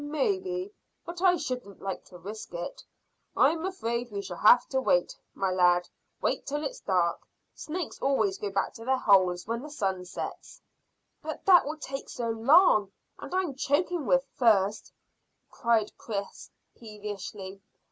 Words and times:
"Maybe, 0.03 0.73
but 1.05 1.21
I 1.21 1.37
shouldn't 1.37 1.79
like 1.79 2.05
to 2.05 2.17
risk 2.17 2.55
it. 2.55 2.83
I'm 3.37 3.65
afraid 3.67 4.09
we 4.09 4.23
shall 4.23 4.37
have 4.39 4.65
to 4.69 4.81
wait, 4.81 5.15
my 5.35 5.51
lad 5.51 5.87
wait 6.23 6.47
till 6.47 6.63
it's 6.63 6.79
dark. 6.79 7.21
Snakes 7.53 8.01
always 8.01 8.39
go 8.39 8.49
back 8.49 8.73
to 8.73 8.83
their 8.85 8.97
holes 8.97 9.45
when 9.45 9.61
the 9.61 9.69
sun 9.69 10.05
sets." 10.05 10.59
"But 11.21 11.45
that 11.45 11.67
will 11.67 11.77
take 11.77 12.09
so 12.09 12.29
long, 12.31 12.91
and 13.19 13.31
I'm 13.35 13.53
choking 13.53 14.07
with 14.07 14.25
thirst," 14.39 14.91
cried 15.51 15.95
Chris 15.99 16.49
peevishly. 16.73 17.61